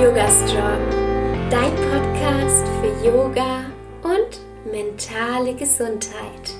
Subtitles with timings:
[0.00, 0.80] Yoga Strong,
[1.50, 3.66] dein Podcast für Yoga
[4.02, 6.54] und mentale Gesundheit.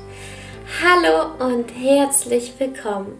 [0.85, 3.19] Hallo und herzlich willkommen.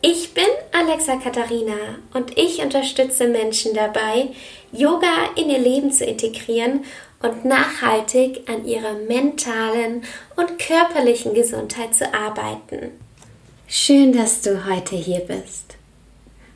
[0.00, 4.28] Ich bin Alexa Katharina und ich unterstütze Menschen dabei,
[4.72, 6.86] Yoga in ihr Leben zu integrieren
[7.20, 10.02] und nachhaltig an ihrer mentalen
[10.34, 12.92] und körperlichen Gesundheit zu arbeiten.
[13.68, 15.76] Schön, dass du heute hier bist.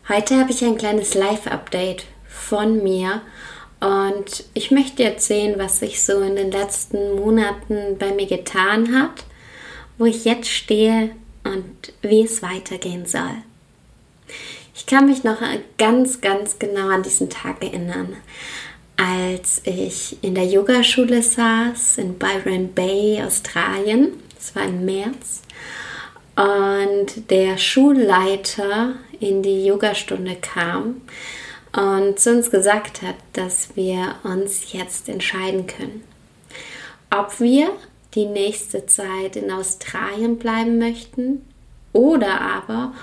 [0.09, 2.07] Heute habe ich ein kleines Live-Update
[2.37, 3.23] von mir
[3.81, 9.25] und ich möchte erzählen, was sich so in den letzten Monaten bei mir getan hat,
[9.99, 11.11] wo ich jetzt stehe
[11.45, 13.37] und wie es weitergehen soll.
[14.75, 15.39] Ich kann mich noch
[15.79, 18.17] ganz, ganz genau an diesen Tag erinnern,
[18.97, 24.13] als ich in der Yogaschule saß in Byron Bay, Australien.
[24.39, 25.43] Es war im März.
[26.35, 31.03] Und der Schulleiter in die Yogastunde kam
[31.77, 36.03] und zu uns gesagt hat, dass wir uns jetzt entscheiden können,
[37.11, 37.69] ob wir
[38.15, 41.45] die nächste Zeit in Australien bleiben möchten
[41.93, 42.95] oder aber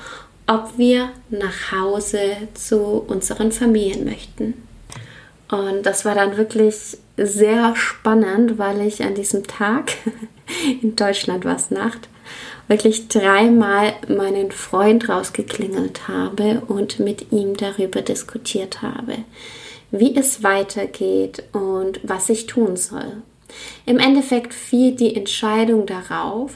[0.47, 4.55] ob wir nach Hause zu unseren Familien möchten.
[5.49, 9.91] Und das war dann wirklich sehr spannend, weil ich an diesem Tag,
[10.81, 12.09] in Deutschland war es Nacht,
[12.67, 19.17] wirklich dreimal meinen Freund rausgeklingelt habe und mit ihm darüber diskutiert habe,
[19.91, 23.21] wie es weitergeht und was ich tun soll.
[23.85, 26.53] Im Endeffekt fiel die Entscheidung darauf,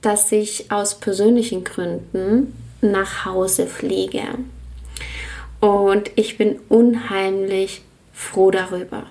[0.00, 4.22] dass ich aus persönlichen Gründen nach Hause fliege.
[5.60, 7.82] Und ich bin unheimlich
[8.14, 9.04] froh darüber.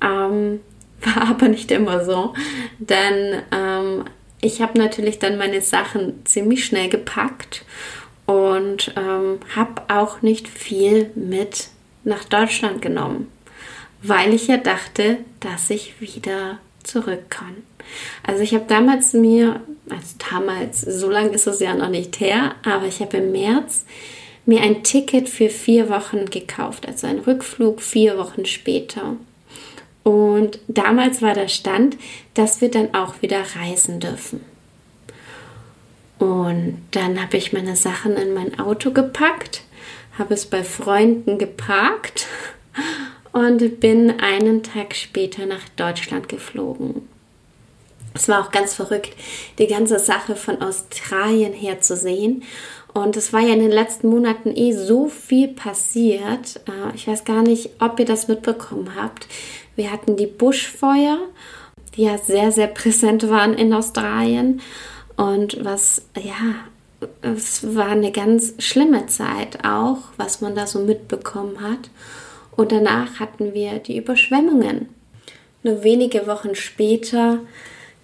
[0.00, 0.60] Ähm,
[1.00, 2.34] war aber nicht immer so,
[2.78, 4.04] denn ähm,
[4.40, 7.64] ich habe natürlich dann meine Sachen ziemlich schnell gepackt
[8.26, 11.68] und ähm, habe auch nicht viel mit
[12.04, 13.28] nach Deutschland genommen
[14.02, 17.56] weil ich ja dachte, dass ich wieder zurück kann.
[18.22, 22.54] Also ich habe damals mir, also damals, so lange ist es ja noch nicht her,
[22.64, 23.84] aber ich habe im März
[24.46, 29.16] mir ein Ticket für vier Wochen gekauft, also ein Rückflug vier Wochen später.
[30.02, 31.96] Und damals war der Stand,
[32.34, 34.44] dass wir dann auch wieder reisen dürfen.
[36.18, 39.62] Und dann habe ich meine Sachen in mein Auto gepackt,
[40.18, 42.26] habe es bei Freunden geparkt
[43.32, 47.08] und bin einen Tag später nach Deutschland geflogen.
[48.18, 49.14] Es war auch ganz verrückt,
[49.58, 52.42] die ganze Sache von Australien her zu sehen.
[52.92, 56.60] Und es war ja in den letzten Monaten eh so viel passiert.
[56.66, 59.28] Äh, ich weiß gar nicht, ob ihr das mitbekommen habt.
[59.76, 61.18] Wir hatten die Buschfeuer,
[61.94, 64.60] die ja sehr, sehr präsent waren in Australien.
[65.16, 66.56] Und was, ja,
[67.22, 71.90] es war eine ganz schlimme Zeit auch, was man da so mitbekommen hat.
[72.56, 74.88] Und danach hatten wir die Überschwemmungen.
[75.62, 77.40] Nur wenige Wochen später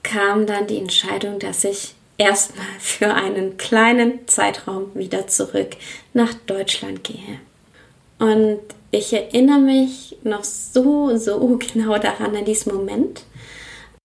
[0.05, 5.71] kam dann die Entscheidung, dass ich erstmal für einen kleinen Zeitraum wieder zurück
[6.13, 7.41] nach Deutschland gehe.
[8.21, 8.61] Und
[8.93, 13.25] ich erinnere mich noch so, so genau daran an diesen Moment,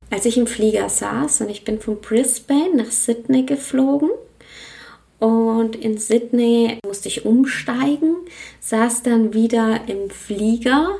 [0.09, 4.09] als ich im Flieger saß und ich bin von Brisbane nach Sydney geflogen
[5.19, 8.15] und in Sydney musste ich umsteigen,
[8.61, 10.95] saß dann wieder im Flieger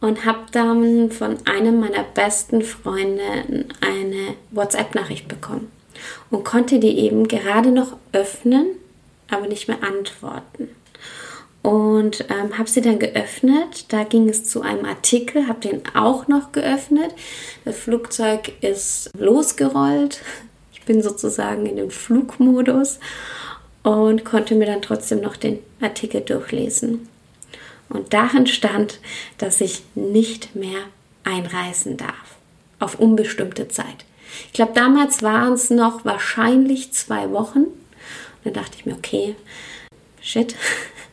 [0.00, 3.22] und habe dann von einem meiner besten Freunde
[4.50, 5.70] WhatsApp-Nachricht bekommen
[6.30, 8.66] und konnte die eben gerade noch öffnen,
[9.30, 10.68] aber nicht mehr antworten.
[11.62, 13.86] Und ähm, habe sie dann geöffnet.
[13.92, 17.14] Da ging es zu einem Artikel, habe den auch noch geöffnet.
[17.64, 20.20] Das Flugzeug ist losgerollt.
[20.72, 22.98] Ich bin sozusagen in dem Flugmodus
[23.84, 27.08] und konnte mir dann trotzdem noch den Artikel durchlesen.
[27.88, 28.98] Und darin stand,
[29.38, 30.80] dass ich nicht mehr
[31.22, 32.36] einreisen darf.
[32.80, 34.04] Auf unbestimmte Zeit.
[34.46, 37.60] Ich glaube, damals waren es noch wahrscheinlich zwei Wochen.
[37.60, 39.34] Und dann dachte ich mir, okay,
[40.20, 40.54] shit,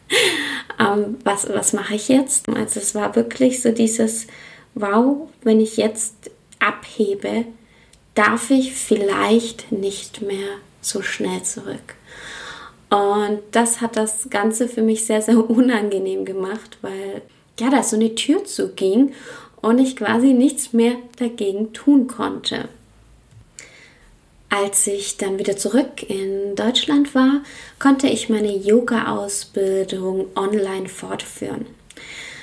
[0.80, 2.50] ähm, was, was mache ich jetzt?
[2.50, 4.28] Also es war wirklich so dieses,
[4.76, 7.46] wow, wenn ich jetzt abhebe,
[8.16, 11.96] darf ich vielleicht nicht mehr so schnell zurück.
[12.90, 17.22] Und das hat das Ganze für mich sehr, sehr unangenehm gemacht, weil
[17.60, 19.14] ja, da so eine Tür zuging
[19.62, 22.70] und ich quasi nichts mehr dagegen tun konnte.
[24.50, 27.44] Als ich dann wieder zurück in Deutschland war,
[27.78, 31.68] konnte ich meine Yoga-Ausbildung online fortführen.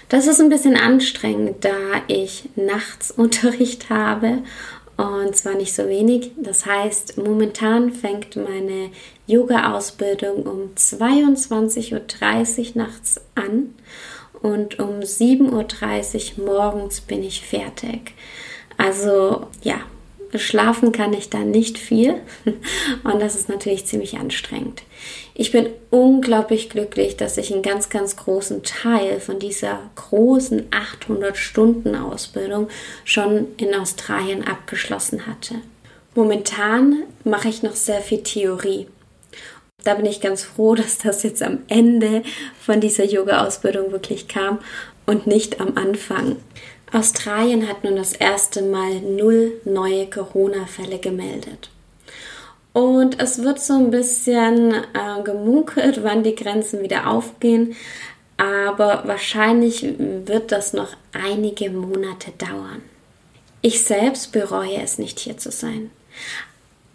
[0.08, 4.38] Das ist ein bisschen anstrengend, da ich nachts Unterricht habe
[4.96, 6.30] und zwar nicht so wenig.
[6.36, 8.90] Das heißt, momentan fängt meine
[9.26, 13.74] Yoga-Ausbildung um 22.30 Uhr nachts an
[14.42, 18.14] und um 7.30 Uhr morgens bin ich fertig.
[18.78, 19.80] Also ja,
[20.34, 22.16] schlafen kann ich da nicht viel
[23.04, 24.82] und das ist natürlich ziemlich anstrengend.
[25.34, 31.36] Ich bin unglaublich glücklich, dass ich einen ganz, ganz großen Teil von dieser großen 800
[31.36, 32.68] Stunden Ausbildung
[33.04, 35.56] schon in Australien abgeschlossen hatte.
[36.14, 38.86] Momentan mache ich noch sehr viel Theorie.
[39.84, 42.22] Da bin ich ganz froh, dass das jetzt am Ende
[42.58, 44.58] von dieser Yoga-Ausbildung wirklich kam
[45.04, 46.36] und nicht am Anfang.
[46.96, 51.68] Australien hat nun das erste Mal null neue Corona-Fälle gemeldet.
[52.72, 57.76] Und es wird so ein bisschen äh, gemunkelt, wann die Grenzen wieder aufgehen.
[58.38, 62.82] Aber wahrscheinlich wird das noch einige Monate dauern.
[63.60, 65.90] Ich selbst bereue es nicht hier zu sein.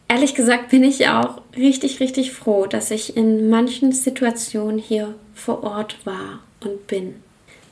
[0.08, 5.64] Ehrlich gesagt bin ich auch richtig, richtig froh, dass ich in manchen Situationen hier vor
[5.64, 7.16] Ort war und bin.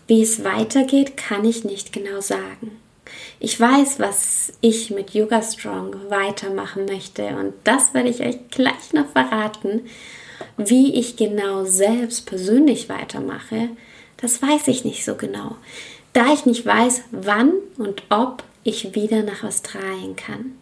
[0.09, 2.71] Wie es weitergeht, kann ich nicht genau sagen.
[3.39, 8.91] Ich weiß, was ich mit Yoga Strong weitermachen möchte und das werde ich euch gleich
[8.91, 9.81] noch verraten.
[10.57, 13.69] Wie ich genau selbst persönlich weitermache,
[14.17, 15.57] das weiß ich nicht so genau,
[16.13, 20.55] da ich nicht weiß, wann und ob ich wieder nach Australien kann.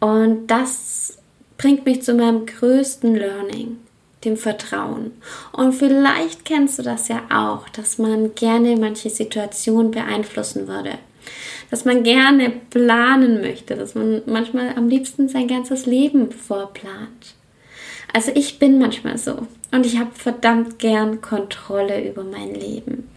[0.00, 1.16] Und das
[1.56, 3.78] bringt mich zu meinem größten Learning
[4.24, 5.12] dem Vertrauen.
[5.52, 10.98] Und vielleicht kennst du das ja auch, dass man gerne manche Situationen beeinflussen würde.
[11.70, 17.34] Dass man gerne planen möchte, dass man manchmal am liebsten sein ganzes Leben vorplant.
[18.12, 23.08] Also ich bin manchmal so und ich habe verdammt gern Kontrolle über mein Leben.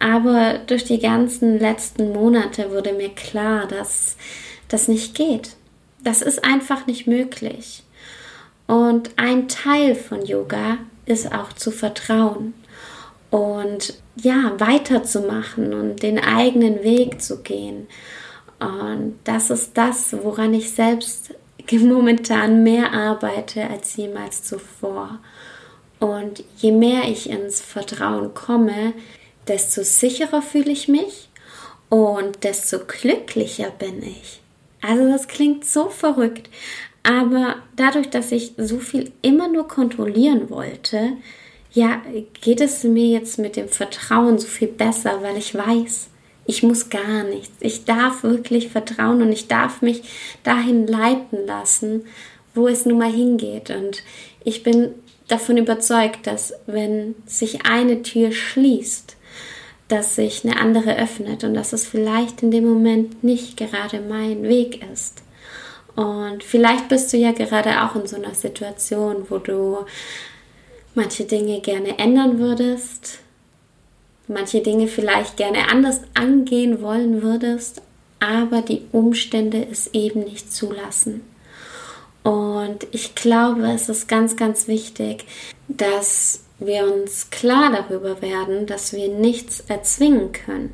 [0.00, 4.16] Aber durch die ganzen letzten Monate wurde mir klar, dass
[4.68, 5.56] das nicht geht.
[6.02, 7.84] Das ist einfach nicht möglich.
[8.66, 12.54] Und ein Teil von Yoga ist auch zu vertrauen
[13.30, 17.88] und ja, weiterzumachen und den eigenen Weg zu gehen.
[18.60, 21.34] Und das ist das, woran ich selbst
[21.72, 25.18] momentan mehr arbeite als jemals zuvor.
[26.00, 28.92] Und je mehr ich ins Vertrauen komme,
[29.48, 31.28] desto sicherer fühle ich mich
[31.88, 34.40] und desto glücklicher bin ich.
[34.80, 36.50] Also das klingt so verrückt,
[37.04, 41.12] aber dadurch, dass ich so viel immer nur kontrollieren wollte,
[41.72, 42.00] ja,
[42.40, 46.08] geht es mir jetzt mit dem Vertrauen so viel besser, weil ich weiß,
[46.46, 47.52] ich muss gar nichts.
[47.60, 50.02] Ich darf wirklich vertrauen und ich darf mich
[50.44, 52.06] dahin leiten lassen,
[52.54, 53.70] wo es nun mal hingeht.
[53.70, 54.02] Und
[54.42, 54.90] ich bin
[55.28, 59.16] davon überzeugt, dass wenn sich eine Tür schließt,
[59.88, 64.44] dass sich eine andere öffnet und dass es vielleicht in dem Moment nicht gerade mein
[64.44, 65.23] Weg ist.
[65.96, 69.84] Und vielleicht bist du ja gerade auch in so einer Situation, wo du
[70.94, 73.18] manche Dinge gerne ändern würdest,
[74.26, 77.82] manche Dinge vielleicht gerne anders angehen wollen würdest,
[78.20, 81.22] aber die Umstände es eben nicht zulassen.
[82.22, 85.26] Und ich glaube, es ist ganz, ganz wichtig,
[85.68, 90.72] dass wir uns klar darüber werden, dass wir nichts erzwingen können.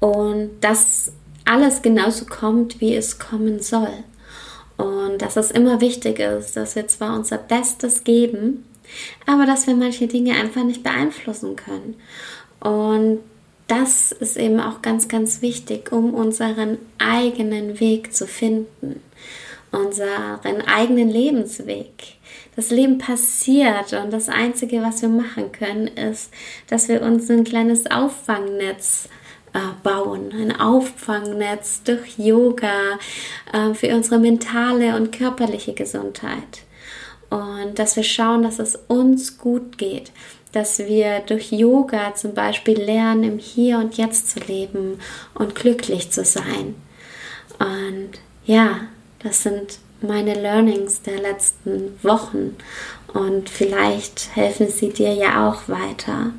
[0.00, 1.12] Und dass
[1.48, 4.04] alles genauso kommt, wie es kommen soll.
[4.76, 8.64] Und dass es immer wichtig ist, dass wir zwar unser Bestes geben,
[9.26, 11.96] aber dass wir manche Dinge einfach nicht beeinflussen können.
[12.60, 13.20] Und
[13.66, 19.02] das ist eben auch ganz, ganz wichtig, um unseren eigenen Weg zu finden,
[19.72, 21.92] unseren eigenen Lebensweg.
[22.56, 26.32] Das Leben passiert und das Einzige, was wir machen können, ist,
[26.68, 29.08] dass wir uns ein kleines Auffangnetz
[29.82, 32.98] bauen, ein Auffangnetz durch Yoga
[33.52, 36.62] äh, für unsere mentale und körperliche Gesundheit.
[37.30, 40.12] Und dass wir schauen, dass es uns gut geht,
[40.52, 44.98] dass wir durch Yoga zum Beispiel lernen, im Hier und Jetzt zu leben
[45.34, 46.74] und glücklich zu sein.
[47.58, 48.10] Und
[48.46, 48.80] ja,
[49.22, 52.56] das sind meine Learnings der letzten Wochen
[53.12, 56.32] und vielleicht helfen sie dir ja auch weiter.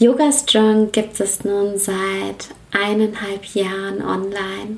[0.00, 4.76] Yoga Strong gibt es nun seit eineinhalb Jahren online.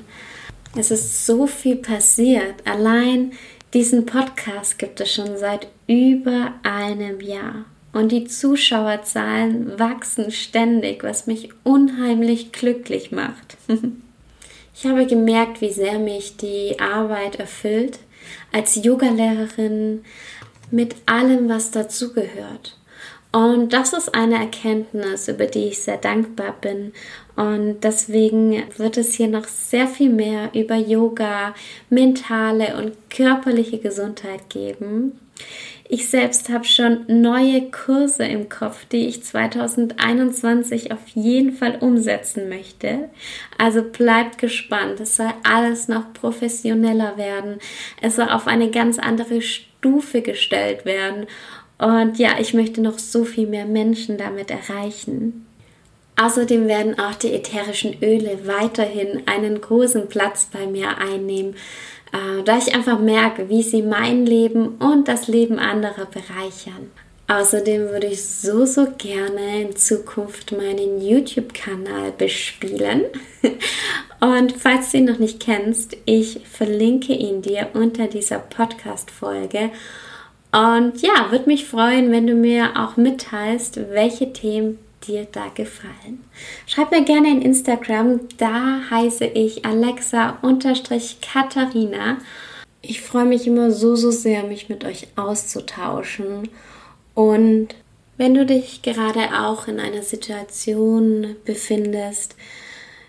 [0.75, 2.55] Es ist so viel passiert.
[2.65, 3.33] Allein
[3.71, 7.65] diesen Podcast gibt es schon seit über einem Jahr.
[7.93, 13.57] Und die Zuschauerzahlen wachsen ständig, was mich unheimlich glücklich macht.
[14.73, 17.99] ich habe gemerkt, wie sehr mich die Arbeit erfüllt
[18.51, 20.03] als Yogalehrerin
[20.71, 22.80] mit allem, was dazugehört.
[23.31, 26.91] Und das ist eine Erkenntnis, über die ich sehr dankbar bin.
[27.37, 31.55] Und deswegen wird es hier noch sehr viel mehr über Yoga,
[31.89, 35.17] mentale und körperliche Gesundheit geben.
[35.93, 42.47] Ich selbst habe schon neue Kurse im Kopf, die ich 2021 auf jeden Fall umsetzen
[42.47, 43.09] möchte.
[43.57, 45.01] Also bleibt gespannt.
[45.01, 47.59] Es soll alles noch professioneller werden.
[48.01, 51.27] Es soll auf eine ganz andere Stufe gestellt werden.
[51.81, 55.47] Und ja, ich möchte noch so viel mehr Menschen damit erreichen.
[56.15, 61.55] Außerdem werden auch die ätherischen Öle weiterhin einen großen Platz bei mir einnehmen
[62.11, 66.91] äh, da ich einfach merke, wie sie mein Leben und das Leben anderer bereichern.
[67.27, 73.05] Außerdem würde ich so, so gerne in Zukunft meinen YouTube-Kanal bespielen.
[74.19, 79.69] Und falls du ihn noch nicht kennst, ich verlinke ihn dir unter dieser Podcast-Folge.
[80.51, 84.77] Und ja, würde mich freuen, wenn du mir auch mitteilst, welche Themen
[85.07, 86.23] dir da gefallen.
[86.67, 92.17] Schreib mir gerne in Instagram, da heiße ich Alexa-Katharina.
[92.81, 96.49] Ich freue mich immer so, so sehr, mich mit euch auszutauschen.
[97.13, 97.69] Und
[98.17, 102.35] wenn du dich gerade auch in einer Situation befindest,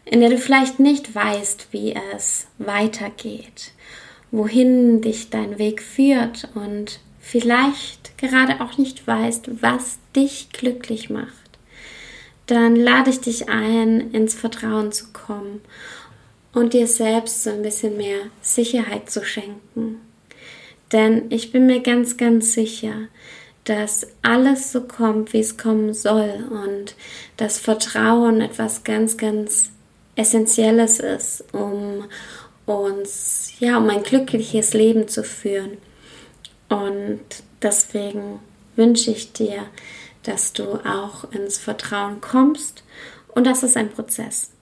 [0.04, 3.72] in der du vielleicht nicht weißt, wie es weitergeht,
[4.30, 11.30] wohin dich dein Weg führt und vielleicht gerade auch nicht weißt, was dich glücklich macht,
[12.46, 15.62] dann lade ich dich ein, ins Vertrauen zu kommen
[16.52, 20.00] und dir selbst so ein bisschen mehr Sicherheit zu schenken.
[20.90, 23.08] Denn ich bin mir ganz, ganz sicher,
[23.64, 26.96] dass alles so kommt, wie es kommen soll und
[27.36, 29.70] dass Vertrauen etwas ganz, ganz
[30.16, 32.04] Essentielles ist, um
[32.66, 35.78] uns, ja, um ein glückliches Leben zu führen.
[36.72, 37.20] Und
[37.60, 38.40] deswegen
[38.76, 39.66] wünsche ich dir,
[40.22, 42.82] dass du auch ins Vertrauen kommst
[43.28, 44.52] und das ist ein Prozess.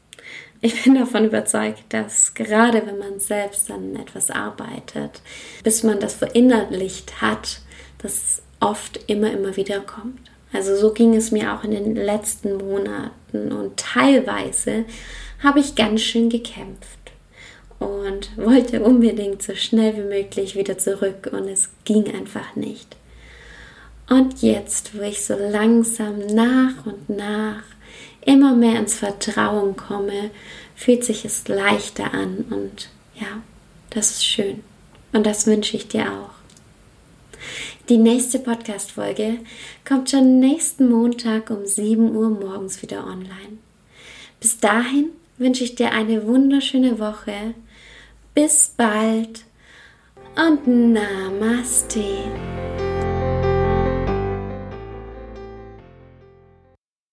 [0.60, 5.22] Ich bin davon überzeugt, dass gerade wenn man selbst an etwas arbeitet,
[5.62, 7.60] bis man das verinnerlicht hat,
[7.98, 10.30] das oft immer, immer wieder kommt.
[10.52, 14.84] Also so ging es mir auch in den letzten Monaten und teilweise
[15.42, 16.99] habe ich ganz schön gekämpft
[17.80, 22.96] und wollte unbedingt so schnell wie möglich wieder zurück und es ging einfach nicht.
[24.08, 27.62] Und jetzt, wo ich so langsam nach und nach
[28.24, 30.30] immer mehr ins Vertrauen komme,
[30.76, 33.42] fühlt sich es leichter an und ja,
[33.90, 34.62] das ist schön.
[35.12, 36.30] Und das wünsche ich dir auch.
[37.88, 39.38] Die nächste Podcast-Folge
[39.86, 43.58] kommt schon nächsten Montag um 7 Uhr morgens wieder online.
[44.38, 47.54] Bis dahin wünsche ich dir eine wunderschöne Woche.
[48.34, 49.44] Bis bald
[50.36, 52.59] und Namaste.